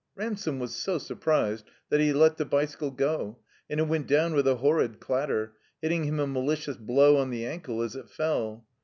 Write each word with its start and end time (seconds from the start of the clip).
Ransome 0.15 0.57
was 0.57 0.73
so 0.75 0.97
surprised 0.97 1.63
that 1.89 1.99
he 1.99 2.11
let 2.11 2.37
the 2.37 2.43
bicycle 2.45 2.89
go, 2.89 3.37
and 3.69 3.79
it 3.79 3.83
went 3.83 4.07
down 4.07 4.33
with 4.33 4.47
a 4.47 4.55
horrid 4.55 4.99
clatter, 4.99 5.53
hitting 5.79 6.05
him 6.05 6.19
a 6.19 6.25
malicious 6.25 6.75
blow 6.77 7.17
on 7.17 7.29
the 7.29 7.45
ankle 7.45 7.83
as 7.83 7.95
it 7.95 8.09
fell. 8.09 8.65